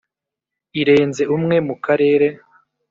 [0.81, 2.27] irenze umwe mu Karere